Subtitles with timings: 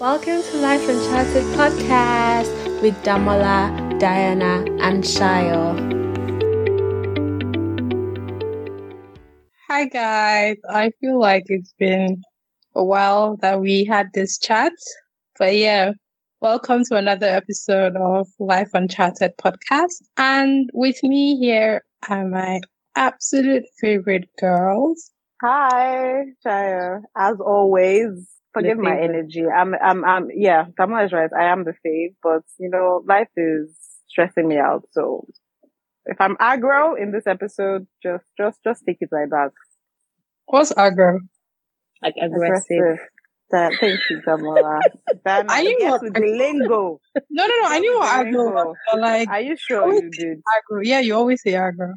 [0.00, 5.78] Welcome to Life Uncharted podcast with Damola, Diana, and Shayo.
[9.68, 12.22] Hi guys, I feel like it's been
[12.74, 14.72] a while that we had this chat,
[15.38, 15.92] but yeah,
[16.40, 20.02] welcome to another episode of Life Uncharted podcast.
[20.16, 22.60] And with me here are my
[22.96, 25.12] absolute favorite girls.
[25.40, 27.02] Hi, Shayo.
[27.16, 29.44] As always, forgive my energy.
[29.46, 31.30] I'm, I'm, I'm, yeah, Tamara is right.
[31.38, 33.76] I am the fave, but you know, life is
[34.08, 34.84] stressing me out.
[34.92, 35.26] So
[36.06, 39.50] if I'm aggro in this episode, just, just, just take it like that.
[40.46, 41.18] What's aggro?
[42.02, 42.98] Like aggressive.
[43.50, 44.80] That, thank you, Tamara.
[45.24, 46.98] Then I knew guess what- with the lingo.
[47.30, 47.68] No, no, no.
[47.68, 50.38] I knew what aggro was, but like, Are you sure always you did?
[50.38, 50.80] aggro.
[50.82, 51.92] Yeah, you always say aggro.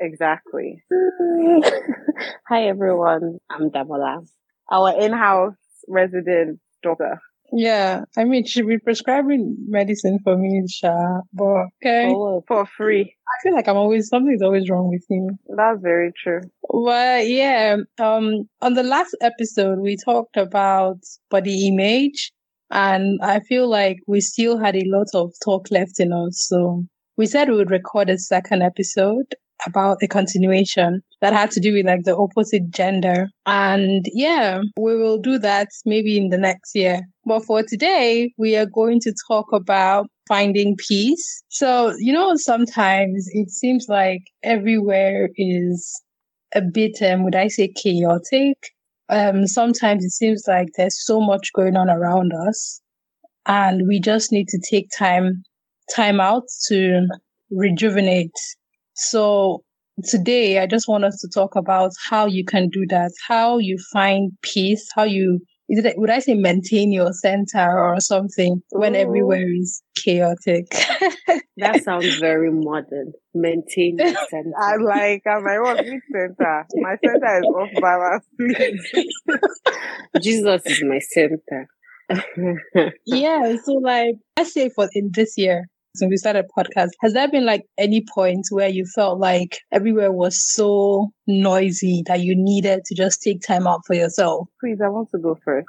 [0.00, 0.82] Exactly.
[2.48, 4.26] Hi everyone, I'm Damola.
[4.70, 5.54] Our in-house
[5.88, 7.20] resident doctor.
[7.54, 11.20] Yeah, I mean, she'd be prescribing medicine for me, Sha.
[11.34, 13.02] But okay, Oh, For free.
[13.28, 15.28] I feel like I'm always something's always wrong with me.
[15.54, 16.40] That's very true.
[16.70, 20.96] But yeah, um, on the last episode, we talked about
[21.30, 22.32] body image,
[22.70, 26.46] and I feel like we still had a lot of talk left in us.
[26.48, 26.84] So
[27.18, 29.26] we said we would record a second episode
[29.66, 33.28] about a continuation that had to do with like the opposite gender.
[33.46, 37.00] And yeah, we will do that maybe in the next year.
[37.24, 41.42] But for today, we are going to talk about finding peace.
[41.48, 46.02] So, you know, sometimes it seems like everywhere is
[46.54, 48.56] a bit, um, would I say chaotic?
[49.08, 52.80] Um, sometimes it seems like there's so much going on around us
[53.46, 55.42] and we just need to take time,
[55.94, 57.06] time out to
[57.50, 58.32] rejuvenate.
[59.10, 59.64] So
[60.04, 63.76] today I just want us to talk about how you can do that, how you
[63.92, 68.94] find peace, how you, is it, would I say maintain your center or something when
[68.94, 68.98] Ooh.
[68.98, 70.66] everywhere is chaotic?
[71.56, 73.12] that sounds very modern.
[73.34, 74.52] Maintain your center.
[74.56, 76.66] I like, I'm like, what's mid center?
[76.74, 79.06] My center is off balance, please.
[80.22, 81.68] Jesus is my center.
[83.06, 87.28] yeah so like let's say for in this year since we started podcast has there
[87.28, 92.82] been like any point where you felt like everywhere was so noisy that you needed
[92.84, 95.66] to just take time out for yourself Please, I want to go first.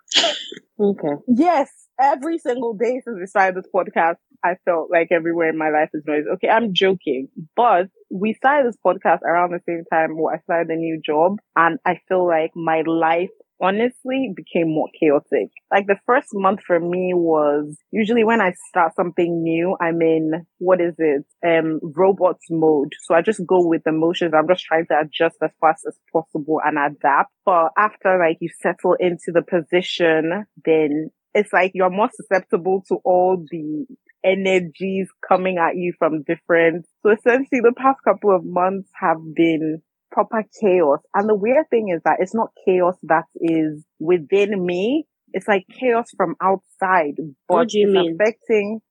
[0.80, 1.14] okay.
[1.28, 1.70] Yes,
[2.00, 5.90] every single day since we started this podcast, I felt like everywhere in my life
[5.94, 6.26] is noise.
[6.36, 10.70] Okay, I'm joking, but we started this podcast around the same time where I started
[10.70, 13.32] a new job, and I feel like my life
[13.63, 15.50] honestly became more chaotic.
[15.72, 20.46] Like the first month for me was usually when I start something new, I'm in
[20.59, 21.25] what is it?
[21.46, 22.94] Um robots mode.
[23.03, 24.34] So I just go with the motions.
[24.35, 27.31] I'm just trying to adjust as fast as possible and adapt.
[27.46, 32.97] But after like you settle into the position, then it's like you're more susceptible to
[33.06, 33.85] all the
[34.24, 36.85] energies coming at you from different.
[37.01, 39.81] So essentially the past couple of months have been
[40.13, 41.00] proper chaos.
[41.16, 45.07] And the weird thing is that it's not chaos that is within me.
[45.34, 47.16] It's like chaos from outside,
[47.50, 48.18] but What do you it's mean?
[48.22, 48.81] affecting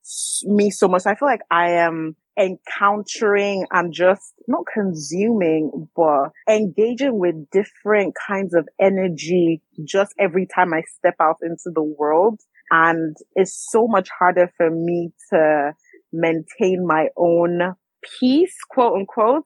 [0.45, 1.07] me so much.
[1.07, 8.55] I feel like I am encountering and just not consuming, but engaging with different kinds
[8.55, 12.41] of energy just every time I step out into the world.
[12.71, 15.73] And it's so much harder for me to
[16.13, 17.75] maintain my own
[18.19, 19.45] peace, quote unquote,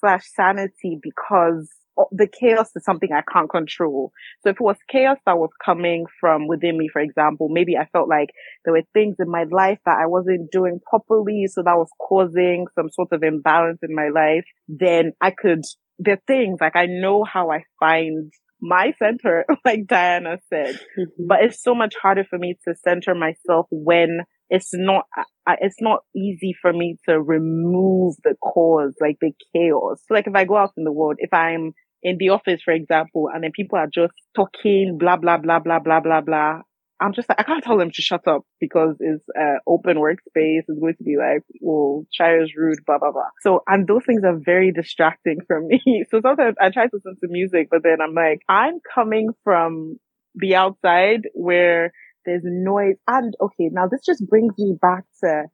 [0.00, 1.68] slash sanity because
[2.12, 4.12] the chaos is something I can't control.
[4.42, 7.86] So if it was chaos that was coming from within me, for example, maybe I
[7.92, 8.30] felt like
[8.64, 11.46] there were things in my life that I wasn't doing properly.
[11.48, 14.44] So that was causing some sort of imbalance in my life.
[14.68, 15.62] Then I could,
[15.98, 20.78] there are things like I know how I find my center, like Diana said.
[20.98, 21.26] Mm-hmm.
[21.28, 25.04] But it's so much harder for me to center myself when it's not
[25.46, 30.02] I, it's not easy for me to remove the cause like the chaos.
[30.06, 31.72] So like if i go out in the world if i'm
[32.02, 35.78] in the office for example and then people are just talking blah blah blah blah
[35.78, 36.60] blah blah blah
[37.00, 40.64] i'm just like i can't tell them to shut up because it's uh, open workspace.
[40.68, 43.30] It's going to be like well is rude blah blah blah.
[43.40, 45.80] So and those things are very distracting for me.
[46.10, 49.96] So sometimes i try to listen to music but then i'm like i'm coming from
[50.34, 51.92] the outside where
[52.24, 52.96] there's noise.
[53.06, 55.44] And okay, now this just brings me back to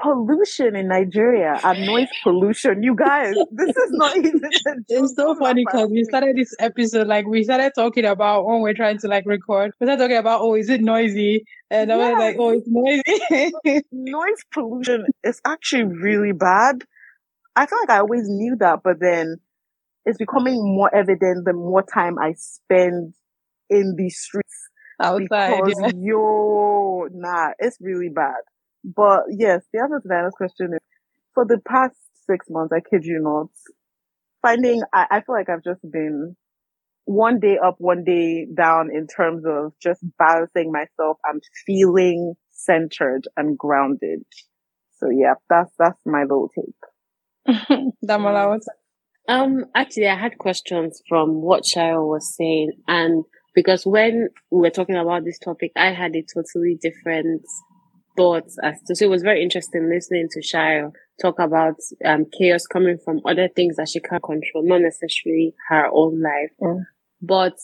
[0.00, 2.82] pollution in Nigeria and noise pollution.
[2.82, 4.40] You guys, this is not even.
[4.88, 8.74] it's so funny because we started this episode like we started talking about when we're
[8.74, 12.18] trying to like record we started talking about oh is it noisy and i was
[12.18, 16.82] like oh it's noisy noise pollution is actually really bad.
[17.56, 19.36] I feel like I always knew that, but then
[20.04, 23.14] it's becoming more evident the more time I spend
[23.70, 24.68] in the streets.
[25.00, 25.62] outside.
[25.64, 25.90] Because Yeah.
[25.94, 28.40] yo, nah, it's really bad.
[28.84, 30.80] But yes, the answer to Diana's question is
[31.32, 31.96] for the past
[32.30, 33.48] six months, I kid you not,
[34.42, 36.36] finding I, I feel like I've just been
[37.06, 43.22] one day up, one day down in terms of just balancing myself and feeling centered
[43.36, 44.24] and grounded.
[44.98, 47.54] So yeah, that's that's my little take.
[48.04, 48.68] Damola, what's
[49.28, 54.70] Um, actually, I had questions from what Shayo was saying, and because when we were
[54.70, 57.42] talking about this topic, I had a totally different
[58.16, 58.94] thoughts as to.
[58.94, 63.48] So it was very interesting listening to Shayo talk about um chaos coming from other
[63.54, 66.50] things that she can't control, not necessarily her own life,
[67.20, 67.54] but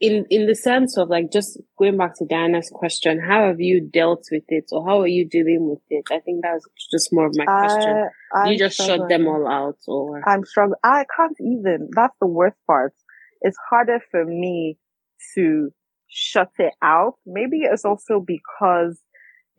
[0.00, 3.80] in in the sense of like just going back to Diana's question, how have you
[3.92, 6.04] dealt with it, or how are you dealing with it?
[6.10, 8.08] I think that was just more of my question.
[8.34, 10.78] I, you just shut them all out, or I'm struggling.
[10.82, 11.90] I can't even.
[11.94, 12.94] That's the worst part.
[13.42, 14.78] It's harder for me
[15.34, 15.70] to
[16.08, 17.14] shut it out.
[17.26, 19.00] Maybe it's also because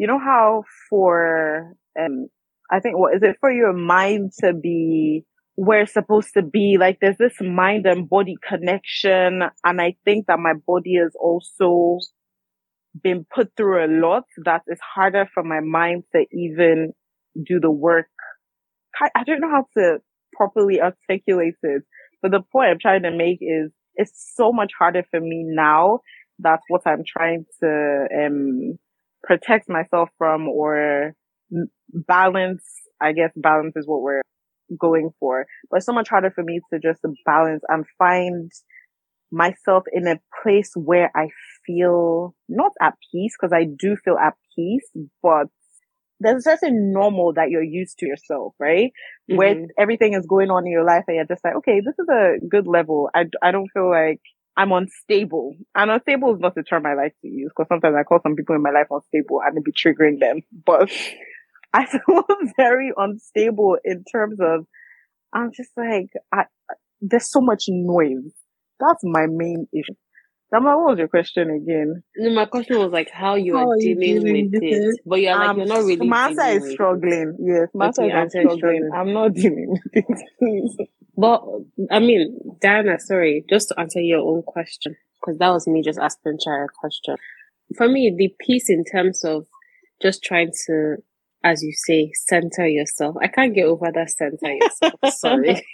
[0.01, 2.27] you know how for um
[2.71, 5.25] I think what is it for your mind to be
[5.55, 10.27] where it's supposed to be like there's this mind and body connection and I think
[10.27, 11.99] that my body has also
[13.03, 16.93] been put through a lot that is harder for my mind to even
[17.45, 18.07] do the work
[19.15, 19.99] I don't know how to
[20.33, 21.83] properly articulate it,
[22.21, 25.99] but the point I'm trying to make is it's so much harder for me now.
[26.39, 28.77] That's what I'm trying to um
[29.23, 31.13] protect myself from or
[31.93, 32.63] balance.
[33.01, 34.21] I guess balance is what we're
[34.79, 38.51] going for, but it's so much harder for me to just balance and find
[39.31, 41.29] myself in a place where I
[41.65, 44.89] feel not at peace because I do feel at peace,
[45.21, 45.47] but
[46.19, 48.91] there's just a certain normal that you're used to yourself, right?
[49.27, 49.69] Where Mhm.
[49.77, 52.45] everything is going on in your life and you're just like, okay, this is a
[52.47, 53.09] good level.
[53.15, 54.19] I, I don't feel like
[54.57, 55.55] I'm unstable.
[55.75, 58.35] And unstable is not the term I like to use because sometimes I call some
[58.35, 60.41] people in my life unstable and it be triggering them.
[60.65, 60.91] But
[61.73, 62.25] I feel
[62.57, 64.65] very unstable in terms of,
[65.33, 66.45] I'm just like, I,
[67.01, 68.33] there's so much noise.
[68.79, 69.95] That's my main issue.
[70.51, 72.03] Dama, what was your question again?
[72.17, 74.99] No, my question was like how you How are dealing dealing with with it, it?
[75.05, 76.07] but you're like Um, you're not really.
[76.07, 76.73] my answer is with it.
[76.73, 77.37] struggling.
[77.39, 78.57] Yes, my Okay, answer is your I'm is struggling.
[78.57, 78.91] struggling.
[78.93, 80.89] I'm not dealing with it.
[81.17, 81.43] But
[81.89, 85.99] I mean, Diana, sorry, just to answer your own question, because that was me just
[85.99, 87.15] asking Shayo a question.
[87.77, 89.47] For me, the piece in terms of
[90.01, 90.97] just trying to,
[91.43, 93.15] as you say, center yourself.
[93.21, 94.99] I can't get over that center yourself.
[95.15, 95.65] sorry.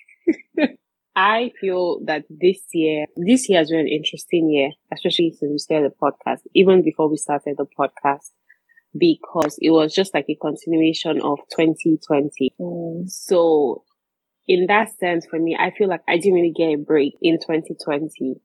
[1.18, 5.58] I feel that this year, this year has been an interesting year, especially since we
[5.58, 8.30] started the podcast, even before we started the podcast,
[8.96, 12.54] because it was just like a continuation of 2020.
[12.62, 13.10] Mm.
[13.10, 13.84] So
[14.48, 17.40] in that sense, for me, I feel like I didn't really get a break in
[17.40, 18.36] 2020.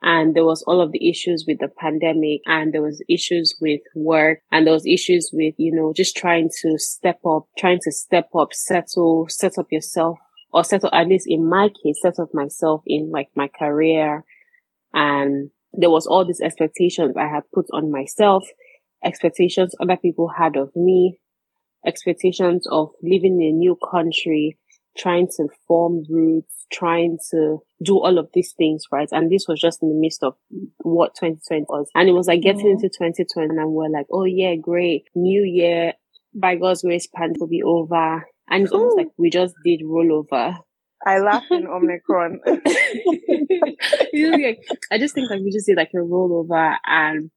[0.00, 3.80] And there was all of the issues with the pandemic and there was issues with
[3.94, 7.92] work and there was issues with, you know, just trying to step up, trying to
[7.92, 10.18] step up, settle, set up yourself
[10.56, 14.24] or settle, at least in my case, set up myself in like my career.
[14.94, 18.48] And there was all these expectations I had put on myself,
[19.04, 21.18] expectations other people had of me,
[21.86, 24.56] expectations of living in a new country,
[24.96, 29.08] trying to form roots, trying to do all of these things, right?
[29.12, 30.36] And this was just in the midst of
[30.78, 31.90] what 2020 was.
[31.94, 35.04] And it was like getting into 2020 and we're like, oh yeah, great.
[35.14, 35.92] New year.
[36.34, 38.24] By God's grace, pandemic will be over.
[38.48, 40.56] And it's almost like we just did rollover.
[41.04, 42.40] I laugh in Omicron.
[44.12, 47.30] You know, like, I just think like we just did like a rollover and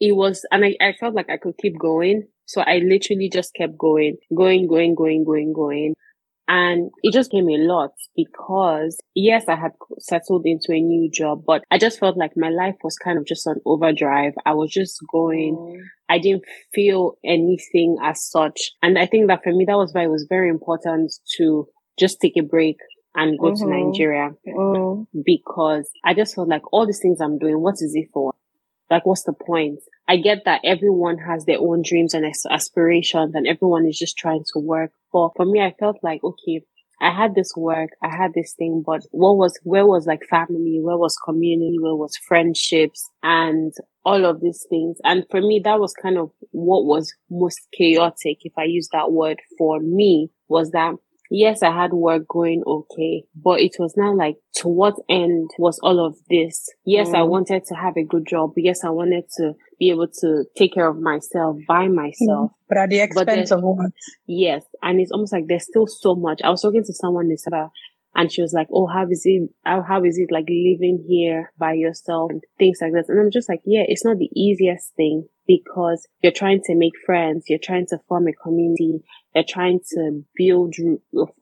[0.00, 2.24] it was, and I, I felt like I could keep going.
[2.46, 5.94] So I literally just kept going, going, going, going, going, going.
[6.46, 11.44] And it just came a lot because yes, I had settled into a new job,
[11.46, 14.34] but I just felt like my life was kind of just on overdrive.
[14.44, 15.88] I was just going.
[16.10, 18.72] I didn't feel anything as such.
[18.82, 21.66] And I think that for me, that was why it was very important to
[21.98, 22.76] just take a break
[23.14, 23.70] and go to Mhm.
[23.86, 25.06] Nigeria Mm.
[25.24, 28.33] because I just felt like all these things I'm doing, what is it for?
[28.94, 29.80] Like, what's the point?
[30.06, 34.44] I get that everyone has their own dreams and aspirations and everyone is just trying
[34.52, 34.92] to work.
[35.12, 36.64] But for me, I felt like, okay,
[37.00, 40.78] I had this work, I had this thing, but what was, where was like family?
[40.80, 41.76] Where was community?
[41.80, 43.72] Where was friendships and
[44.04, 44.98] all of these things?
[45.02, 49.10] And for me, that was kind of what was most chaotic, if I use that
[49.10, 50.94] word for me, was that
[51.36, 55.78] yes, I had work going okay, but it was not like to what end was
[55.82, 56.68] all of this?
[56.84, 57.28] Yes, I Mm.
[57.28, 58.52] wanted to have a good job.
[58.56, 62.52] Yes, I wanted to be able to take care of myself by myself.
[62.68, 63.90] But at the expense then- of what?
[64.26, 64.64] Yes.
[64.82, 66.40] And it's almost like there's still so much.
[66.44, 67.70] I was talking to someone this about,
[68.14, 71.52] And she was like, Oh, how is it, how, how is it like living here
[71.58, 73.06] by yourself and things like that?
[73.08, 76.92] And I'm just like, yeah, it's not the easiest thing because you're trying to make
[77.04, 79.00] friends, you're trying to form a community,
[79.34, 80.74] you're trying to build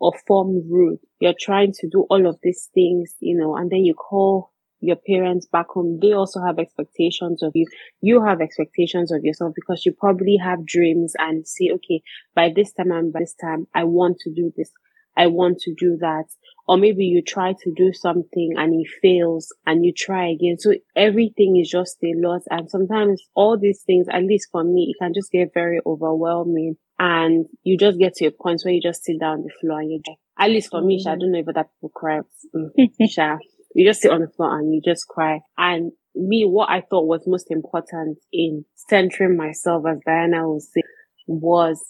[0.00, 3.84] or form root, you're trying to do all of these things, you know, and then
[3.84, 4.52] you call
[4.82, 7.66] your parents back home, they also have expectations of you.
[8.00, 12.02] You have expectations of yourself because you probably have dreams and say, okay,
[12.34, 14.72] by this time and by this time, I want to do this.
[15.16, 16.24] I want to do that.
[16.68, 20.56] Or maybe you try to do something and it fails and you try again.
[20.58, 22.42] So everything is just a lot.
[22.50, 26.76] And sometimes all these things, at least for me, it can just get very overwhelming.
[26.98, 29.80] And you just get to a point where you just sit down on the floor
[29.80, 32.20] and you just, at least for me, Sha, I don't know if other people cry.
[32.54, 32.70] Mm,
[33.10, 33.38] Sha,
[33.74, 35.40] you just sit on the floor and you just cry.
[35.58, 40.81] And me, what I thought was most important in centering myself, as Diana was saying,
[41.26, 41.80] was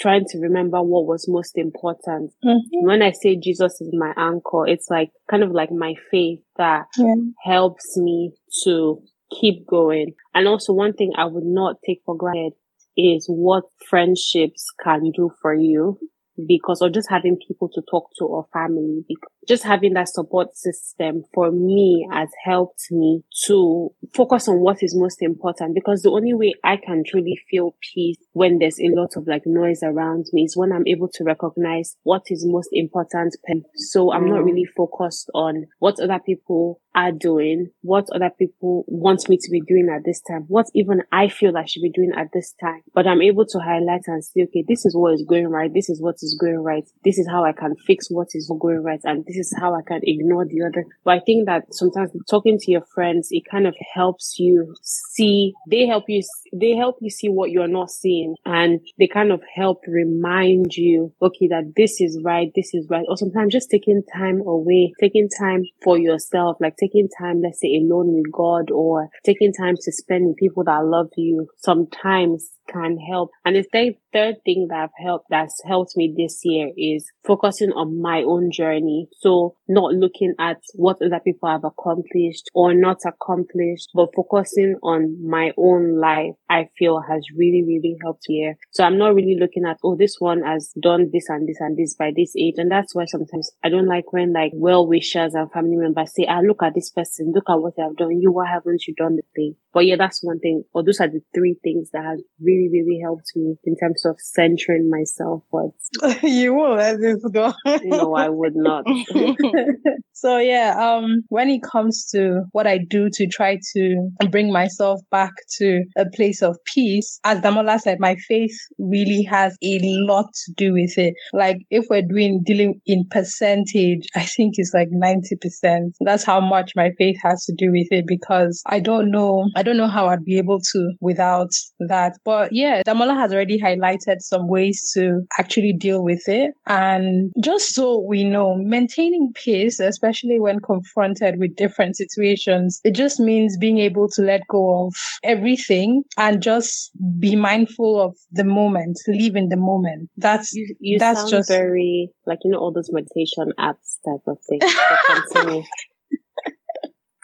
[0.00, 2.32] trying to remember what was most important.
[2.44, 2.86] Mm-hmm.
[2.86, 6.86] When I say Jesus is my anchor, it's like kind of like my faith that
[6.96, 7.14] yeah.
[7.44, 8.32] helps me
[8.64, 9.02] to
[9.40, 10.14] keep going.
[10.34, 12.54] And also one thing I would not take for granted
[12.96, 15.98] is what friendships can do for you
[16.46, 20.56] because or just having people to talk to or family because just having that support
[20.56, 26.10] system for me has helped me to focus on what is most important because the
[26.10, 30.26] only way I can truly feel peace when there's a lot of like noise around
[30.32, 33.36] me is when I'm able to recognize what is most important.
[33.76, 34.46] So I'm not mm.
[34.46, 39.60] really focused on what other people are doing, what other people want me to be
[39.60, 42.82] doing at this time, what even I feel I should be doing at this time.
[42.92, 45.72] But I'm able to highlight and say, okay, this is what is going right.
[45.72, 46.84] This is what is going right.
[47.04, 49.00] This is how I can fix what is going right.
[49.04, 50.84] And this is how I can ignore the other.
[51.04, 55.54] But I think that sometimes talking to your friends, it kind of helps you see,
[55.70, 59.40] they help you, they help you see what you're not seeing and they kind of
[59.54, 63.04] help remind you, okay, that this is right, this is right.
[63.08, 66.87] Or sometimes just taking time away, taking time for yourself, like taking
[67.18, 71.08] time, let's say alone with God or taking time to spend with people that love
[71.16, 73.30] you sometimes can help.
[73.44, 77.72] And the third, third thing that I've helped, that's helped me this year is focusing
[77.72, 79.08] on my own journey.
[79.20, 85.16] So not looking at what other people have accomplished or not accomplished, but focusing on
[85.28, 88.56] my own life, I feel has really, really helped here.
[88.70, 91.76] So I'm not really looking at, oh, this one has done this and this and
[91.76, 92.54] this by this age.
[92.56, 96.26] And that's why sometimes I don't like when like well wishers and family members say,
[96.28, 98.20] ah, look at this person, look at what they have done.
[98.20, 99.56] You, why haven't you done the thing?
[99.72, 103.00] But yeah, that's one thing, or those are the three things that have really, really
[103.02, 105.42] helped me in terms of centering myself.
[105.52, 107.52] But you won't let this go.
[107.84, 108.84] no, I would not.
[110.12, 115.00] so yeah, um, when it comes to what I do to try to bring myself
[115.10, 120.26] back to a place of peace, as Damola said, my faith really has a lot
[120.46, 121.14] to do with it.
[121.32, 125.92] Like if we're doing dealing in percentage, I think it's like 90%.
[126.00, 129.62] That's how much my faith has to do with it because I don't know, I
[129.64, 131.50] don't know how I'd be able to without
[131.80, 132.16] that.
[132.24, 136.52] But yeah, Damola has already highlighted some ways to actually deal with it.
[136.66, 143.18] And just so we know, maintaining peace, especially when confronted with different situations, it just
[143.18, 148.96] means being able to let go of everything and just be mindful of the moment,
[149.08, 150.08] live in the moment.
[150.16, 154.38] That's you, you that's just very like you know all those meditation apps type of
[154.48, 154.60] thing.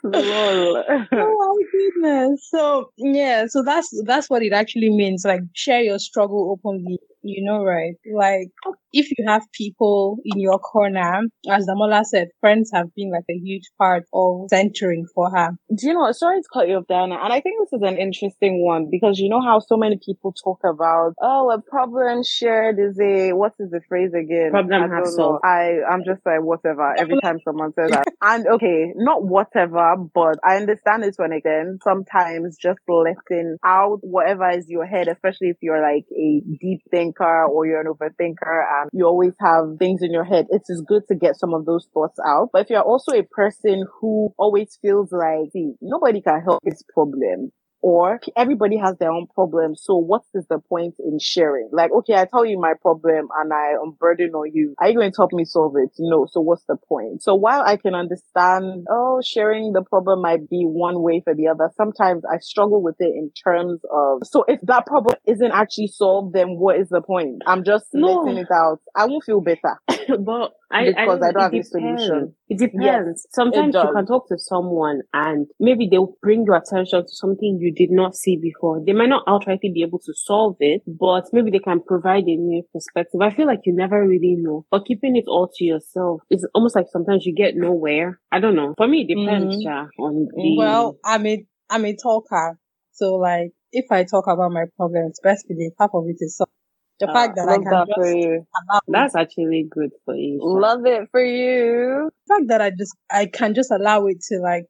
[1.19, 2.49] Oh my goodness.
[2.51, 5.25] So yeah, so that's that's what it actually means.
[5.25, 7.95] Like share your struggle openly you know, right?
[8.15, 8.49] Like,
[8.93, 13.35] if you have people in your corner, as Damola said, friends have been like a
[13.35, 15.51] huge part of centering for her.
[15.75, 16.17] Do you know, what?
[16.17, 19.19] sorry to cut you off, Diana, and I think this is an interesting one because
[19.19, 23.55] you know how so many people talk about, oh, a problem shared is a, what
[23.59, 24.51] is the phrase again?
[24.51, 25.41] Problem half solved.
[25.45, 28.05] I, I'm just like, whatever, every time someone says that.
[28.23, 31.83] And okay, not whatever, but I understand it to an extent.
[31.83, 37.13] Sometimes just letting out whatever is your head, especially if you're like a deep thing
[37.15, 40.85] thinker or you're an overthinker and you always have things in your head, it is
[40.87, 42.51] good to get some of those thoughts out.
[42.53, 47.53] But if you're also a person who always feels like, nobody can help this problem
[47.85, 49.77] or everybody has their own problem.
[49.77, 51.69] So what is the point in sharing?
[51.71, 54.75] Like, okay, I tell you my problem and I unburden on you.
[54.79, 55.91] Are you going to help me solve it?
[55.99, 56.27] No.
[56.31, 57.23] So what's the point?
[57.23, 61.49] So while I can understand, oh, sharing the problem might be one way for the
[61.49, 65.89] other, sometimes I struggle with it in terms of, so if that problem isn't actually
[65.89, 67.43] solved, then what is the point?
[67.47, 68.23] I'm just no.
[68.23, 68.81] letting it out.
[68.97, 69.79] I won't feel better.
[70.25, 72.35] but I, because I, I don't have it a solution.
[72.49, 73.27] It depends.
[73.33, 73.85] Sometimes does.
[73.85, 77.91] you can talk to someone and maybe they'll bring your attention to something you did
[77.91, 78.83] not see before.
[78.85, 82.37] They might not outrightly be able to solve it, but maybe they can provide a
[82.37, 83.21] new perspective.
[83.21, 84.67] I feel like you never really know.
[84.71, 88.21] But keeping it all to yourself is almost like sometimes you get nowhere.
[88.33, 88.75] I don't know.
[88.77, 89.63] For me, it depends, Mhm.
[89.65, 92.59] yeah, on the Well, I'm a I'm a talker,
[92.93, 96.53] so like if I talk about my problems, best believe half of it is solved.
[97.01, 98.47] The uh, fact that I can that just for you.
[98.89, 100.39] that's actually good for you.
[100.41, 102.11] Love it for you.
[102.27, 104.65] the fact that I just I can just allow it to like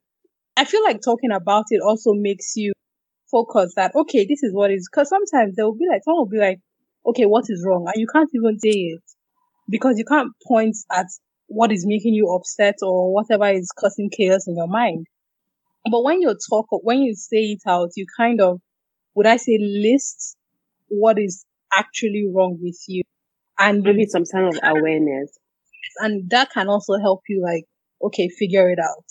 [0.57, 2.73] I feel like talking about it also makes you
[3.31, 6.29] focus that okay, this is what is because sometimes there will be like someone will
[6.29, 6.59] be like,
[7.05, 7.85] okay, what is wrong?
[7.85, 9.03] And you can't even say it
[9.69, 11.07] because you can't point at
[11.47, 15.05] what is making you upset or whatever is causing chaos in your mind.
[15.91, 18.59] But when you talk when you say it out, you kind of
[19.13, 20.37] would I say list
[20.87, 23.03] what is actually wrong with you.
[23.59, 25.37] And Maybe some kind of awareness.
[25.99, 27.65] and that can also help you like,
[28.01, 29.05] okay, figure it out.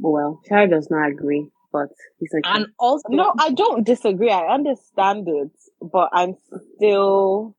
[0.00, 4.30] Well, Charlie does not agree, but he's like, And also, No, I don't disagree.
[4.30, 6.36] I understand it, but I'm
[6.76, 7.56] still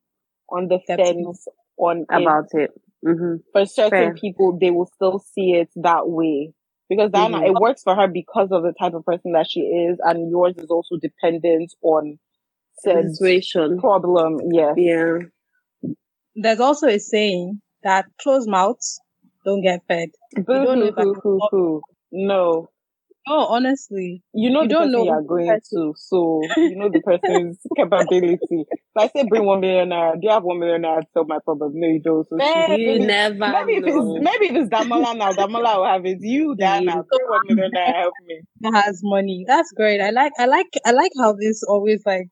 [0.50, 1.36] on the Skeptical.
[1.36, 1.48] fence
[1.78, 2.16] on it.
[2.16, 2.70] about it.
[3.04, 4.14] hmm For certain Fair.
[4.14, 6.52] people, they will still see it that way.
[6.88, 7.46] Because Diana, Mhm.
[7.46, 10.56] it works for her because of the type of person that she is, and yours
[10.58, 12.18] is also dependent on
[12.84, 13.78] said Situation.
[13.80, 14.38] problem.
[14.52, 15.18] Yeah, Yeah.
[16.36, 19.00] there's also a saying that closed mouths
[19.44, 20.08] don't get fed.
[20.36, 21.82] Boo don't know hoo if I hoo can hoo talk- hoo.
[22.12, 22.68] No.
[23.26, 26.40] Oh, honestly, You know You the don't person know you are going person- to, so
[26.56, 28.64] you know the person's capability.
[28.68, 30.12] So I say bring one million naira.
[30.14, 31.72] Do you have one million naira to solve my problem?
[31.74, 32.28] No, you don't.
[32.28, 34.16] So she- You maybe, never maybe if know.
[34.16, 36.18] it's maybe if it's Damola now, Damola will have it.
[36.20, 38.42] You, Diana, bring one million naira, help me.
[38.60, 39.44] that has money.
[39.46, 40.02] That's great.
[40.02, 42.26] I like, I like, I like how this always like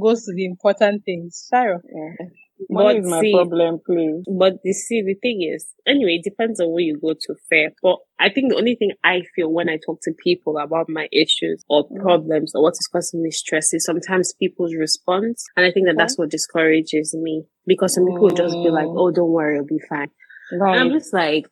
[0.00, 1.48] goes to the important things.
[1.52, 1.78] Shayo.
[1.84, 2.26] Yeah.
[2.70, 4.24] But is my see- problem, please.
[4.38, 7.68] But you see, the thing is, anyway, it depends on where you go to fair.
[7.82, 11.06] But I think the only thing I feel when I talk to people about my
[11.12, 12.00] issues or Mm.
[12.00, 15.44] problems or what is causing me stress is sometimes people's response.
[15.54, 18.86] And I think that that's what discourages me because some people will just be like,
[18.86, 18.96] Mm.
[19.00, 20.08] oh, don't worry, it'll be fine.
[20.50, 21.44] And I'm just like,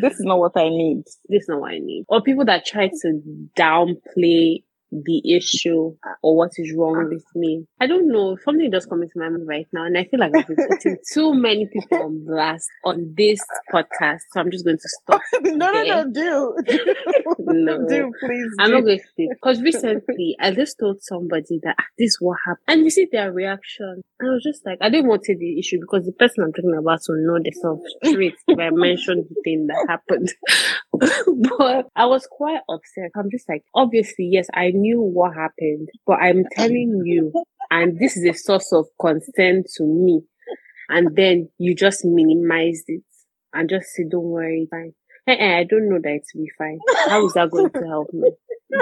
[0.00, 1.02] This is not what I need.
[1.28, 2.04] this is not what I need.
[2.08, 3.22] Or people that try to
[3.58, 7.64] downplay the issue or what is wrong with me.
[7.80, 8.36] I don't know.
[8.44, 10.96] Something just coming to my mind right now, and I feel like I've been putting
[11.12, 13.40] too many people on blast on this
[13.72, 14.20] podcast.
[14.32, 15.20] So I'm just going to stop.
[15.42, 16.12] no, no, no, Okay.
[16.12, 16.56] do.
[17.38, 17.86] No.
[17.88, 18.46] do, please.
[18.60, 18.74] I'm do.
[18.76, 22.64] not going to because recently I just told somebody that "Ah, this is what happened,
[22.68, 24.02] and you see their reaction.
[24.20, 26.76] I was just like, I didn't want to the issue because the person I'm talking
[26.78, 30.32] about will know themselves straight if I mentioned the thing that happened.
[31.58, 33.10] but I was quite upset.
[33.16, 37.32] I'm just like, obviously, yes, I knew what happened, but I'm telling you,
[37.70, 40.22] and this is a source of concern to me.
[40.88, 43.02] And then you just minimized it
[43.54, 44.94] and just say, don't worry, fine.
[45.24, 46.78] Eh, eh, I don't know that it will be fine.
[47.08, 48.32] How is that going to help me?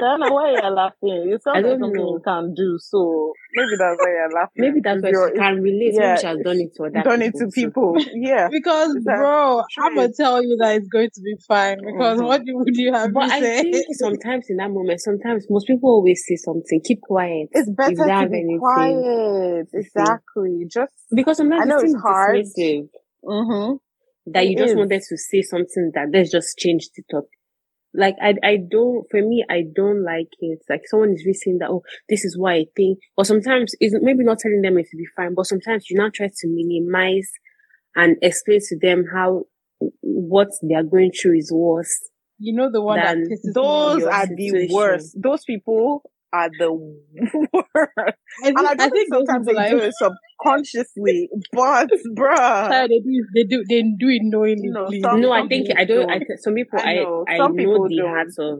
[0.00, 1.30] Diana, why are you laughing?
[1.34, 2.14] It sounds I like don't something know.
[2.16, 4.56] you can do, so maybe that's why you're laughing.
[4.56, 5.94] Maybe that's If why you're- can relate.
[5.98, 7.50] yeah, Maybe she has done it to other done it to too.
[7.52, 7.96] people.
[8.14, 8.48] Yeah.
[8.56, 11.78] Because, bro, I'm gonna tell you that it's going to be fine.
[11.84, 12.26] Because Mhm.
[12.26, 13.62] what do- would you have But me I say?
[13.62, 17.48] think sometimes in that moment, sometimes most people always say something, keep quiet.
[17.52, 18.58] It's better to be anything.
[18.60, 19.66] quiet.
[19.74, 20.64] Exactly.
[20.70, 22.36] Just Because sometimes I know it it's hard.
[22.36, 22.88] dismissive
[23.24, 23.74] mm-hmm.
[24.26, 24.76] That you It just is.
[24.76, 27.30] wanted to say something that let's just change the topic.
[27.92, 29.04] Like I, I don't.
[29.10, 30.60] For me, I don't like it.
[30.68, 32.98] Like someone is really saying that, oh, this is what I think.
[33.16, 36.08] Or sometimes is maybe not telling them it to be fine, but sometimes you now
[36.14, 37.28] try to minimize
[37.96, 39.44] and explain to them how
[40.02, 42.00] what they are going through is worse.
[42.38, 45.16] You know the one that Than pisses me Those your are the worst.
[45.20, 46.02] Those people
[46.32, 46.72] are the
[47.52, 48.16] worst.
[48.44, 49.94] I think, And I, I think sometimes they like do it
[50.42, 52.68] subconsciously, but bruh.
[52.70, 54.68] Sorry, they do they do they do it knowingly.
[54.68, 56.10] No, some- no, I think I don't.
[56.10, 56.26] I don't.
[56.26, 57.24] th- some people I I know.
[57.28, 58.08] I, Some know people the don't.
[58.08, 58.58] hearts of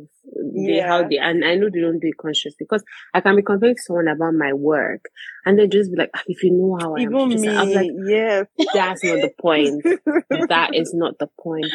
[0.54, 3.42] the how they and I know they don't do it consciously because I can be
[3.42, 5.06] complaining to someone about my work
[5.44, 7.56] and they just be like, "Ah, if you know how I am, Even just, me,
[7.56, 8.46] I'm like, yes.
[8.74, 9.82] that's not the point.
[10.48, 11.66] that is not the point.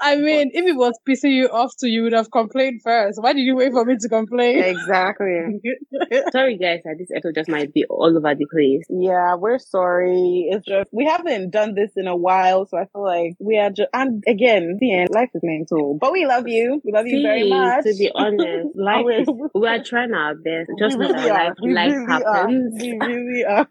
[0.00, 3.20] I mean, if it was pissing you off to you would have complained first.
[3.22, 4.62] Why did you wait for me to complain?
[4.62, 5.60] exactly.
[6.32, 8.84] Sorry, guys, that this episode just might be all over the place.
[8.90, 10.48] Yeah, we're sorry.
[10.50, 13.70] It's just we haven't done this in a while, so I feel like we are
[13.70, 13.88] just.
[13.92, 15.08] And again, the end.
[15.10, 16.80] Life is mental, but we love you.
[16.84, 17.84] We love you very much.
[17.84, 20.70] To be honest, life we is, we are trying our best.
[20.78, 21.44] Just we really that are.
[21.48, 22.84] life, We life really happens, are.
[22.84, 23.68] We really are.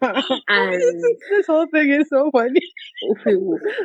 [0.48, 0.82] and
[1.32, 2.62] this whole thing is so funny.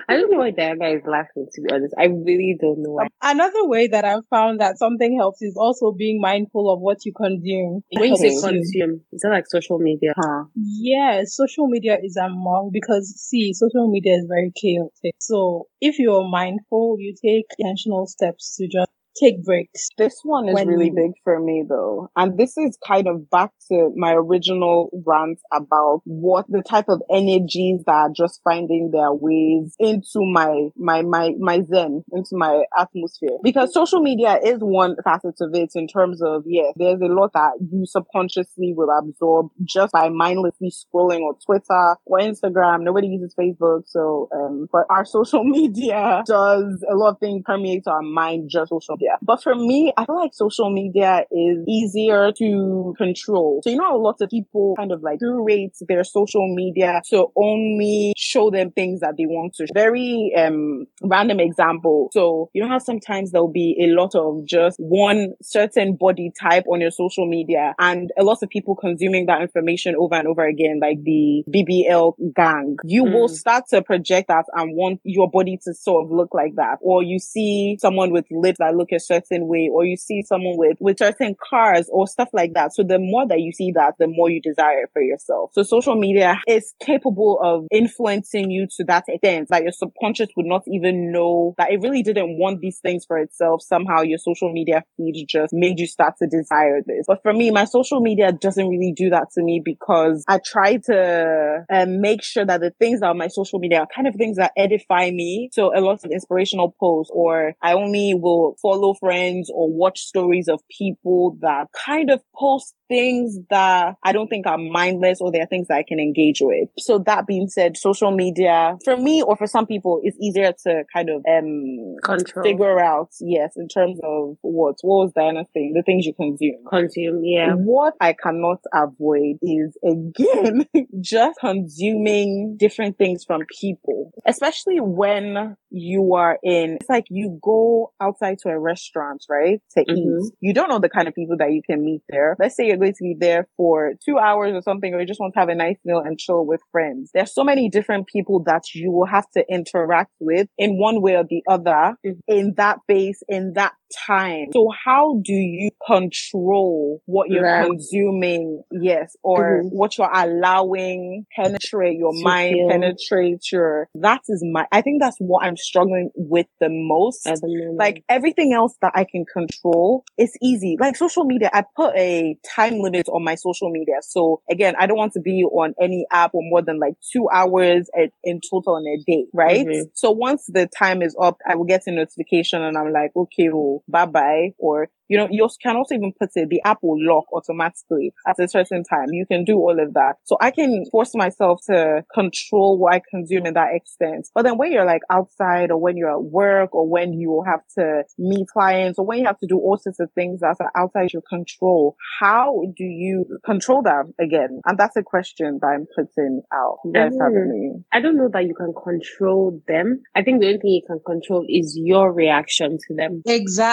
[0.09, 1.46] I don't know why Diana is laughing.
[1.53, 3.01] To be honest, I really don't know.
[3.01, 6.99] Um, another way that I've found that something helps is also being mindful of what
[7.05, 7.83] you consume.
[7.93, 10.12] When you say consume, is that like social media?
[10.17, 10.45] Huh.
[10.55, 15.14] Yeah, social media is among because see, social media is very chaotic.
[15.21, 18.91] So if you're mindful, you take intentional steps to just
[19.23, 19.89] take breaks.
[19.97, 22.11] This one is When really big for me though.
[22.17, 27.03] And this is kind of back to my original rant about what the type of
[27.13, 32.65] energies that are just finding their ways into my, my, my, my zen, into my
[32.77, 33.39] atmosphere.
[33.43, 37.33] Because social media is one facet of it in terms of, yes, there's a lot
[37.35, 42.83] that you subconsciously will absorb just by mindlessly scrolling on Twitter or Instagram.
[42.83, 43.83] Nobody uses Facebook.
[43.87, 48.71] So, um, but our social media does a lot of things permeate our mind, just
[48.71, 49.08] social media.
[49.23, 53.61] But for me, I feel like social media is easier to control.
[53.64, 57.27] So you know, a lot of people kind of like curate their social media to
[57.37, 59.66] only show them things that they want to.
[59.75, 62.09] Very um random example.
[62.12, 66.64] So you know how sometimes there'll be a lot of just one certain body type
[66.71, 70.47] on your social media and a lot of people consuming that information over and over
[70.47, 72.77] again, like the BBL gang.
[72.85, 73.31] You will Mm.
[73.31, 76.79] start to project that and want your body to sort of look like that.
[76.81, 80.57] Or you see someone with lips that look a certain way, or you see someone
[80.57, 82.75] with, with certain cars or stuff like that.
[82.75, 85.51] So the more that you see that, the more you desire it for yourself.
[85.55, 90.47] So social media is capable of influencing you to that extent that your subconscious would
[90.47, 93.63] not even know that it really didn't want these things for itself.
[93.63, 97.05] Somehow your social media feed just made you start to desire this.
[97.07, 100.77] But for me, my social media doesn't really do that to me because I try
[100.77, 104.07] to um, make sure that the things that are on my social media are kind
[104.07, 105.51] of things that edify me.
[105.53, 110.49] So a lot of inspirational posts or I only will follow friends or watch stories
[110.49, 115.47] of people that kind of post things that I don't think are mindless or they're
[115.47, 116.69] things that I can engage with.
[116.79, 120.85] So that being said, social media for me or for some people is easier to
[120.93, 122.45] kind of um Control.
[122.45, 126.64] figure out, yes, in terms of what what was Diana saying, the things you consume.
[126.69, 127.53] Consume, yeah.
[127.55, 130.67] What I cannot avoid is again
[131.01, 137.93] just consuming different things from people, especially when you are in, it's like you go
[138.01, 139.59] outside to a restaurant, right?
[139.77, 139.97] To Mhm.
[140.01, 140.33] eat.
[140.47, 142.31] You don't know the kind of people that you can meet there.
[142.41, 145.21] Let's say you're going to be there for two hours or something, or you just
[145.21, 147.11] want to have a nice meal and chill with friends.
[147.15, 151.15] There's so many different people that you will have to interact with in one way
[151.21, 152.21] or the other Mhm.
[152.39, 153.73] in that base, in that
[154.07, 154.46] time.
[154.53, 157.66] So how do you control what you're Right.
[157.66, 158.62] consuming?
[158.70, 159.16] Yes.
[159.22, 159.70] Or Mhm.
[159.72, 162.68] what you're allowing penetrate your To mind, feel.
[162.68, 167.27] penetrate your, that is my, I think that's what I'm struggling with the most.
[167.27, 167.79] Moment.
[167.79, 170.77] Like everything else that I can control is easy.
[170.79, 173.96] Like social media, I put a time limit on my social media.
[174.03, 177.29] So again, I don't want to be on any app for more than like two
[177.33, 179.66] hours at, in total in a day, right?
[179.66, 179.90] Mhm.
[179.94, 183.48] So once the time is up, I will get a notification and I'm like, okay,
[183.51, 184.51] well, bye bye.
[184.59, 188.38] Or, you know, you can also even put it, the app will lock automatically at
[188.38, 189.07] a certain time.
[189.12, 190.17] You can do all of that.
[190.25, 194.29] So I can force myself to control what I consume in that extent.
[194.35, 197.61] But then when you're like outside or when you're at work or when you have
[197.79, 200.73] to meet clients or when you have to do all sorts of things that are
[200.77, 204.61] outside your control, how do you control that again?
[204.67, 206.79] And that's a question that I'm putting out.
[206.85, 207.49] You guys have Mm.
[207.49, 207.85] any?
[207.93, 210.03] I don't know that you can control them.
[210.14, 213.23] I think the only thing you can control is your reaction to them.
[213.27, 213.68] Exactly.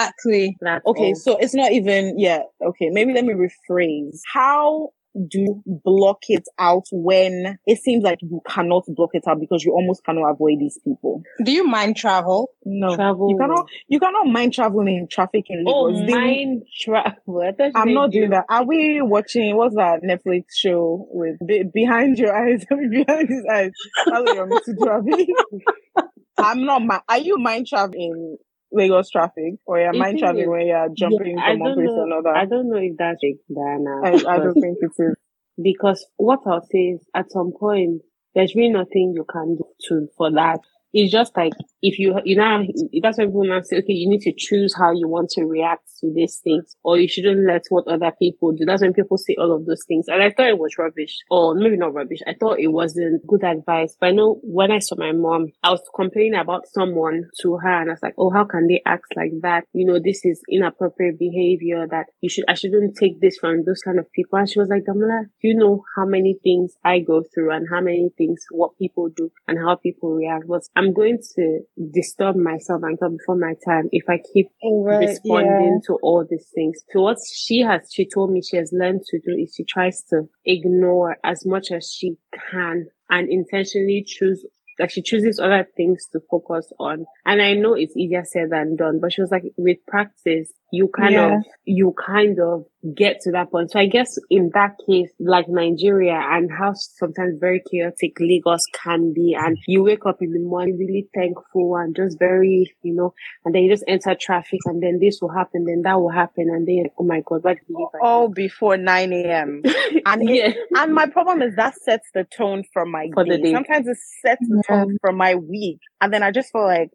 [0.60, 4.20] That's Okay, so it's not even, yeah, okay, maybe let me rephrase.
[4.32, 4.90] How
[5.30, 9.64] do you block it out when it seems like you cannot block it out because
[9.64, 11.22] you almost cannot avoid these people?
[11.42, 12.50] Do you mind travel?
[12.66, 12.94] No.
[12.94, 13.30] travel.
[13.30, 16.06] You cannot, you cannot mind traveling in traffic in Oh, Lagos.
[16.06, 17.40] They- mind travel.
[17.42, 18.44] I thought you I'm not you- doing that.
[18.50, 22.66] Are we watching, what's that Netflix show with Be- Behind Your Eyes?
[22.68, 23.70] Behind His Eyes.
[24.04, 26.04] That's you want me to?
[26.38, 28.38] I'm not, are you mind traveling in
[28.76, 32.36] Lagos traffic or you're mind traveling when you're jumping I from one place to another?
[32.36, 34.02] I don't know if that's it, Diana.
[34.02, 35.14] Uh, I, I don't think it is.
[35.62, 38.02] because what I'll say is at some point
[38.34, 40.60] there's really nothing you can do to for that.
[40.92, 42.64] It's just like if you you know
[43.02, 45.82] that's when people now say, okay, you need to choose how you want to react
[46.00, 48.64] to these things, or you shouldn't let what other people do.
[48.64, 51.54] That's when people say all of those things, and I thought it was rubbish, or
[51.54, 52.20] maybe not rubbish.
[52.26, 53.96] I thought it wasn't good advice.
[54.00, 57.80] But I know when I saw my mom, I was complaining about someone to her,
[57.80, 59.64] and I was like, oh, how can they act like that?
[59.72, 61.86] You know, this is inappropriate behavior.
[61.90, 64.38] That you should I shouldn't take this from those kind of people.
[64.38, 67.66] And she was like, Damola, do you know how many things I go through and
[67.70, 70.46] how many things what people do and how people react?
[70.48, 71.60] But I'm going to
[71.92, 76.48] disturb myself and come before my time if I keep oh, responding to all these
[76.54, 76.82] things.
[76.92, 80.02] So what she has, she told me she has learned to do is she tries
[80.10, 82.16] to ignore as much as she
[82.50, 84.44] can and intentionally choose
[84.78, 87.06] like she chooses other things to focus on.
[87.24, 90.90] And I know it's easier said than done, but she was like, with practice, you
[90.96, 91.36] kind yeah.
[91.38, 93.70] of, you kind of get to that point.
[93.70, 99.12] So I guess in that case, like Nigeria and how sometimes very chaotic Lagos can
[99.12, 103.14] be, and you wake up in the morning really thankful and just very, you know,
[103.44, 106.48] and then you just enter traffic and then this will happen, then that will happen,
[106.50, 107.58] and then, oh my God, what
[108.02, 109.62] All before 9 a.m.
[110.06, 110.48] and, yeah.
[110.48, 113.40] It, and my problem is that sets the tone for my for day.
[113.40, 113.52] day.
[113.52, 115.78] Sometimes it sets the tone for my week.
[116.00, 116.90] And then I just feel like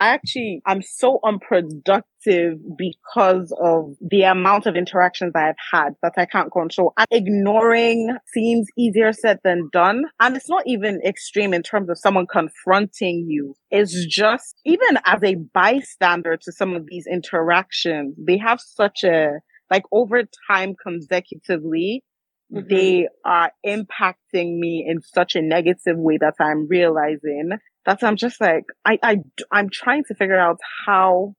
[0.00, 6.26] I actually, I'm so unproductive because of the amount of interactions I've had that I
[6.26, 6.92] can't control.
[6.96, 10.04] And ignoring seems easier said than done.
[10.20, 13.54] And it's not even extreme in terms of someone confronting you.
[13.70, 19.40] It's just, even as a bystander to some of these interactions, they have such a,
[19.70, 22.04] like over time consecutively,
[22.52, 22.68] Mm-hmm.
[22.68, 27.52] they are impacting me in such a negative way that I'm realizing
[27.86, 29.16] that I'm just like, I, I,
[29.50, 31.34] I'm trying to figure out how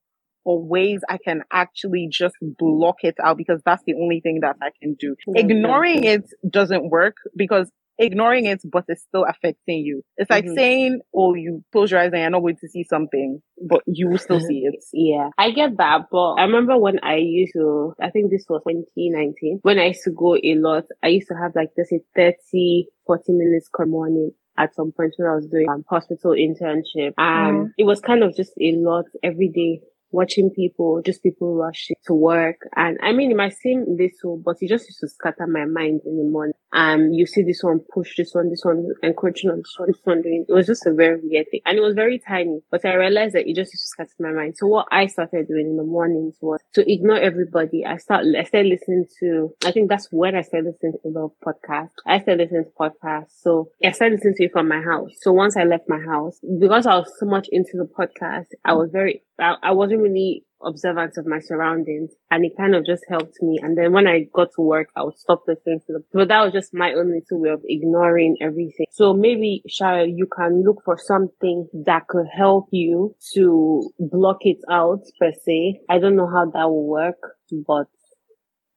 [0.45, 4.57] or ways I can actually just block it out because that's the only thing that
[4.61, 5.15] I can do.
[5.27, 5.37] Mm-hmm.
[5.37, 10.03] Ignoring it doesn't work because ignoring it, but it's still affecting you.
[10.17, 10.55] It's like mm-hmm.
[10.55, 14.09] saying, oh, you close your eyes and you're not going to see something, but you
[14.09, 14.83] will still see it.
[14.93, 16.07] Yeah, I get that.
[16.11, 20.03] But I remember when I used to, I think this was 2019, when I used
[20.03, 23.85] to go a lot, I used to have like, let's say 30, 40 minutes per
[23.85, 27.13] morning at some point when I was doing um, hospital internship.
[27.17, 27.71] And mm.
[27.77, 29.81] it was kind of just a lot every day
[30.15, 32.61] watching people, just people rushing to work.
[32.75, 36.01] And I mean, it might seem little, but it just used to scatter my mind
[36.05, 36.53] in the morning.
[36.73, 40.01] Um, you see this one push this one, this one encroaching on this one, this
[40.03, 40.45] one doing.
[40.47, 41.61] It was just a very weird thing.
[41.65, 44.31] And it was very tiny, but I realized that it just used to scatter my
[44.31, 44.55] mind.
[44.57, 47.85] So what I started doing in the mornings was to ignore everybody.
[47.85, 51.31] I start, I started listening to, I think that's when I started listening to of
[51.45, 51.89] podcasts.
[52.05, 53.41] I started listening to podcasts.
[53.41, 55.11] So I started listening to it from my house.
[55.21, 58.73] So once I left my house, because I was so much into the podcast, I
[58.73, 63.03] was very, I, I wasn't really observant of my surroundings and it kind of just
[63.09, 63.59] helped me.
[63.61, 65.79] And then when I got to work, I would stop to them.
[66.13, 68.87] But that was just my own little way of ignoring everything.
[68.91, 74.57] So maybe Shaya, you can look for something that could help you to block it
[74.71, 75.81] out per se.
[75.89, 77.19] I don't know how that will work,
[77.67, 77.87] but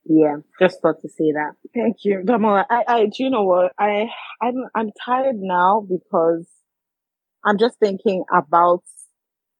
[0.04, 1.52] yeah, just thought to say that.
[1.74, 2.64] Thank you, Damola.
[2.70, 3.72] I, I, do you know what?
[3.78, 4.06] I,
[4.42, 6.48] I'm, I'm tired now because
[7.44, 8.82] I'm just thinking about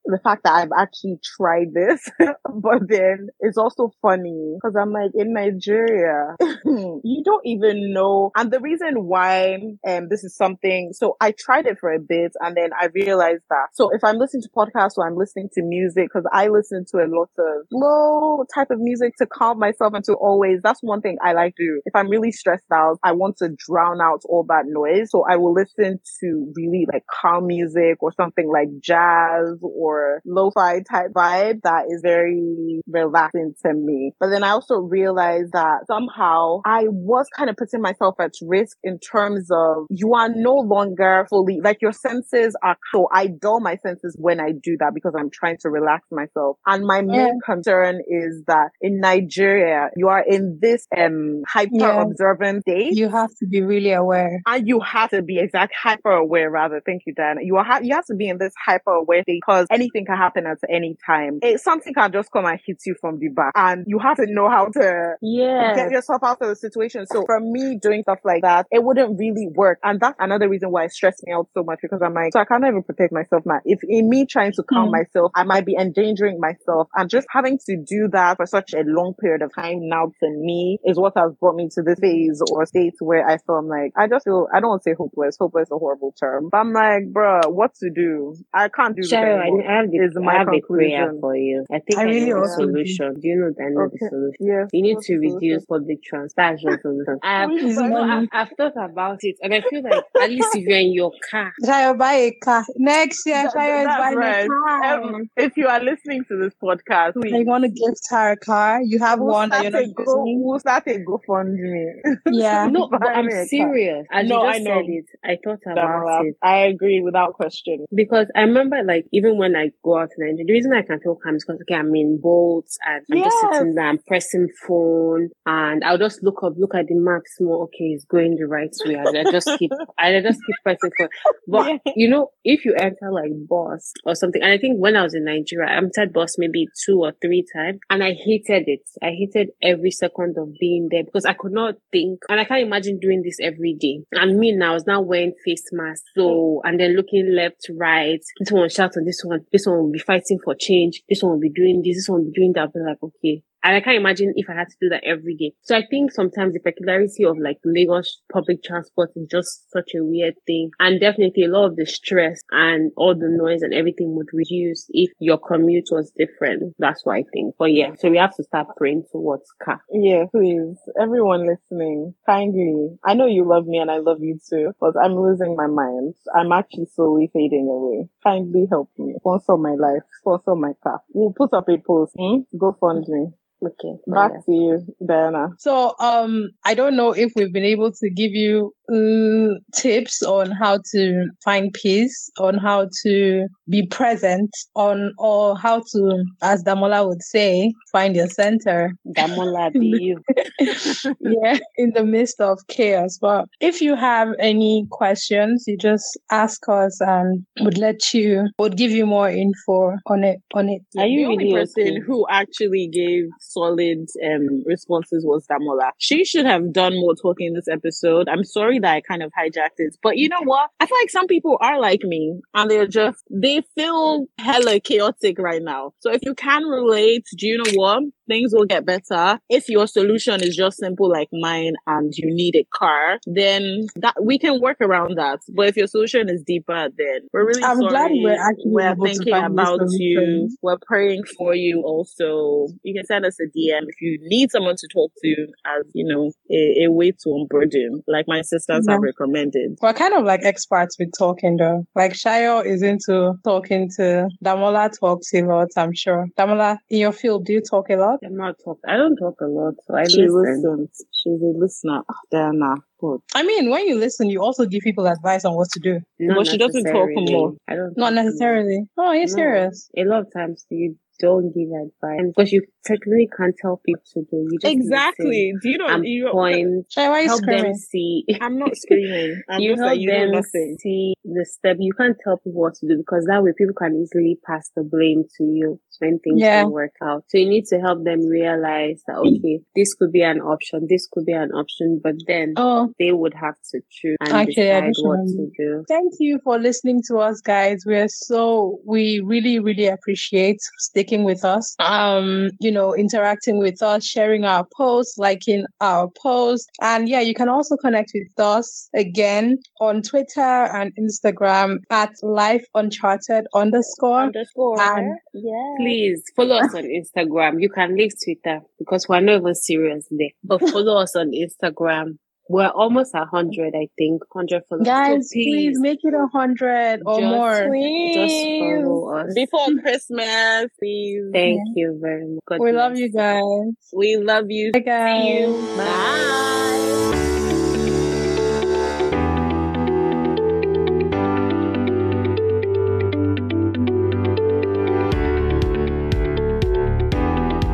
[0.09, 5.11] the fact that I've actually tried this, but then it's also funny because I'm like
[5.15, 8.31] in Nigeria, you don't even know.
[8.37, 12.33] And the reason why um this is something, so I tried it for a bit
[12.41, 13.69] and then I realized that.
[13.75, 16.99] So if I'm listening to podcasts or I'm listening to music, because I listen to
[16.99, 21.03] a lot of low type of music to calm myself and to always, that's one
[21.03, 21.83] thing I like to do.
[21.85, 25.11] If I'm really stressed out, I want to drown out all that noise.
[25.11, 30.81] So I will listen to really like calm music or something like jazz or lo-fi
[30.91, 34.13] type vibe that is very relaxing to me.
[34.21, 38.77] But then I also realized that somehow I was kind of putting myself at risk
[38.83, 43.61] in terms of you are no longer fully, like your senses are, so I dull
[43.61, 46.59] my senses when I do that because I'm trying to relax myself.
[46.67, 52.03] And my main concern is that in Nigeria, you are in this um hyper yeah.
[52.03, 52.97] observant state.
[52.97, 54.41] You have to be really aware.
[54.47, 56.81] And you have to be exact hyper aware rather.
[56.85, 57.37] Thank you, Dan.
[57.43, 60.47] You are, you have to be in this hyper aware because any anything can happen
[60.47, 61.39] at any time.
[61.43, 64.27] It, something can just come and hit you from the back and you have to
[64.27, 65.75] know how to yeah.
[65.75, 67.07] get yourself out of the situation.
[67.07, 69.79] So for me doing stuff like that, it wouldn't really work.
[69.83, 72.41] And that's another reason why it stressed me out so much because I'm like, so
[72.41, 73.61] I can't even protect myself now.
[73.65, 74.93] If in me trying to calm mm.
[74.93, 78.83] myself, I might be endangering myself and just having to do that for such a
[78.85, 82.43] long period of time now to me is what has brought me to this phase
[82.51, 84.95] or state where I feel I'm like, I just feel, I don't want to say
[84.97, 85.37] hopeless.
[85.39, 88.35] Hopeless is a horrible term, but I'm like, bruh, what to do?
[88.53, 91.17] I can't do Cheryl, I, have the, is my I have conclusion.
[91.17, 91.65] a for you.
[91.71, 93.15] I think I, I really know the solution.
[93.15, 93.21] Do.
[93.21, 93.97] do you know that I know okay.
[94.01, 94.47] the solution?
[94.47, 94.71] Yes.
[94.73, 96.35] You need to reduce public transport.
[96.37, 97.19] That's solution.
[97.23, 100.65] I have, no, I've, I've, thought about it and I feel like at least if
[100.65, 101.53] you're in your car.
[101.65, 102.65] Try to buy a car.
[102.77, 104.45] Next year, try to buy right.
[104.45, 105.03] a car.
[105.03, 108.37] Um, if you are listening to this podcast, we I want to gift her a
[108.37, 108.81] car.
[108.83, 110.43] You have we'll one that you're not go, using.
[110.45, 112.19] We'll start a GoFundMe.
[112.33, 112.67] Yeah.
[112.71, 114.07] no, but I'm serious.
[114.11, 114.81] As no, just I know.
[114.81, 116.37] said it, I thought about it.
[116.43, 117.87] I agree without question.
[117.95, 121.01] Because I remember like even when I go out to Nigeria, the reason I can
[121.01, 124.49] feel calm is because okay, I'm in bolts and I'm just sitting there, I'm pressing
[124.67, 127.65] phone, and I'll just look up, look at the maps more.
[127.65, 128.95] Okay, it's going the right way.
[128.95, 131.09] And I just keep, I just keep pressing phone.
[131.47, 135.03] But you know, if you enter like bus or something, and I think when I
[135.03, 138.89] was in Nigeria, I entered bus maybe two or three times, and I hated it.
[139.03, 142.63] I hated every second of being there because I could not think, and I can't
[142.63, 144.05] imagine doing this every day.
[144.13, 148.21] And me now, I was now wearing face mask, so and then looking left, right.
[148.39, 149.45] This one shout on this one.
[149.53, 151.03] This one will be fighting for change.
[151.09, 151.97] This one will be doing this.
[151.97, 152.71] This one will be doing that.
[152.75, 153.43] I'll like, okay.
[153.63, 155.53] And I can't imagine if I had to do that every day.
[155.63, 160.05] So I think sometimes the peculiarity of like Lagos public transport is just such a
[160.05, 160.71] weird thing.
[160.79, 164.87] And definitely a lot of the stress and all the noise and everything would reduce
[164.91, 166.75] if your commute was different.
[166.79, 167.57] That's what I think.
[167.59, 169.81] But yeah, so we have to start praying towards car.
[169.93, 170.79] Yeah, please.
[171.01, 172.97] Everyone listening, kindly.
[173.05, 176.15] I know you love me and I love you too, but I'm losing my mind.
[176.35, 178.09] I'm actually slowly fading away.
[178.23, 179.15] Kindly help me.
[179.19, 180.03] Sponsor my life.
[180.21, 181.01] Sponsor my car.
[181.13, 182.15] We'll put up a post.
[182.19, 182.43] Hmm?
[182.57, 183.33] Go fund me.
[183.65, 183.95] Okay.
[184.07, 184.41] Back yeah.
[184.47, 185.49] to you, Diana.
[185.59, 190.51] So, um, I don't know if we've been able to give you uh, tips on
[190.51, 197.07] how to find peace, on how to be present, on or how to, as Damola
[197.07, 198.93] would say, find your center.
[199.17, 200.23] Damola, be you.
[201.21, 203.19] yeah, in the midst of chaos.
[203.21, 208.77] But if you have any questions, you just ask us and would let you would
[208.77, 210.83] give you more info on it on it.
[210.97, 212.01] Are you the the only only person okay?
[212.07, 215.91] who actually gave solid um responses was Damola.
[215.99, 218.29] She should have done more talking in this episode.
[218.29, 220.71] I'm sorry that I kind of hijacked it, but you know what?
[220.81, 225.39] I feel like some people are like me and they're just they feel hella chaotic
[225.39, 225.93] right now.
[226.01, 228.03] So if you can relate, do you know what?
[228.29, 229.39] Things will get better.
[229.49, 234.15] If your solution is just simple like mine and you need a car, then that
[234.23, 235.41] we can work around that.
[235.55, 237.91] But if your solution is deeper, then we're really I'm sorry.
[237.91, 240.49] glad we're actually we're thinking about you.
[240.63, 242.69] We're praying for you also.
[242.83, 246.07] You can send us a DM if you need someone to talk to as, you
[246.07, 249.79] know, a, a way to unburden, like my sisters have recommended.
[249.81, 251.85] We're kind of like experts with talking though.
[251.95, 256.27] Like Shayo is into talking to Damola talks a lot, I'm sure.
[256.39, 258.18] Damola, in your field, do you talk a lot?
[258.25, 258.79] I'm not talk.
[258.87, 260.63] I don't talk a lot, so I She listen.
[260.63, 261.05] listens.
[261.13, 262.01] She's a listener.
[262.09, 262.75] Ah, oh, Diana.
[263.01, 263.21] Good.
[263.35, 266.01] I mean, when you listen, you also give people advice on what to do.
[266.19, 267.31] Not But she doesn't talk necessarily.
[267.33, 267.53] more.
[267.69, 267.97] I don't.
[267.97, 268.25] Not talk more.
[268.25, 268.81] necessarily.
[268.99, 269.35] Oh, you're No.
[269.35, 269.91] serious?
[269.97, 274.21] A lot of times you don't give advice because you technically can't tell people to
[274.23, 274.47] do.
[274.51, 275.53] You just Exactly.
[275.61, 275.85] Do you know?
[275.87, 278.25] listen and you point, why are you help them see.
[278.41, 279.43] I'm not screaming.
[279.49, 280.77] I'm you just help like you them nothing.
[280.81, 281.77] see the step.
[281.81, 284.83] You can't tell people what to do because that way people can easily pass the
[284.85, 286.63] blame to you when things Yeah.
[286.63, 287.25] don't work out.
[287.29, 291.07] So you need to help them realize that okay, this could be an option, this
[291.13, 294.93] could be an option, but then Oh, they would have to choose and Actually, decide
[295.03, 295.85] what to do.
[295.89, 297.83] thank you for listening to us, guys.
[297.87, 301.75] We're so, we really, really appreciate sticking with us.
[301.79, 306.67] Um, you know, interacting with us, sharing our posts, liking our posts.
[306.81, 312.65] And yeah, you can also connect with us again on Twitter and Instagram at life
[312.75, 314.23] uncharted underscore.
[314.25, 314.81] Underscore.
[314.81, 315.75] And- yeah.
[315.89, 317.61] Please follow us on Instagram.
[317.61, 320.31] You can leave Twitter because we're not even serious there.
[320.45, 322.19] But follow us on Instagram.
[322.51, 324.23] We're almost a hundred, I think.
[324.33, 324.87] Hundred followers.
[324.87, 327.77] So Guys, please make it a hundred or Just more.
[328.15, 329.35] just follow us.
[329.35, 331.25] Before Christmas, please.
[331.33, 332.41] Thank you very much.
[332.49, 333.75] God We love you guys.
[333.93, 334.73] We love you.
[334.73, 335.77] Bye, guys.
[335.77, 336.45] Bye.